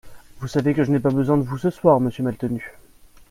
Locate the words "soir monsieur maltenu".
1.69-2.71